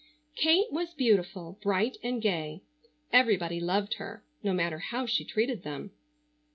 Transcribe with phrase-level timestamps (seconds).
[0.35, 2.63] Kate was beautiful, bright and gay.
[3.13, 5.91] Everybody loved her, no matter how she treated them.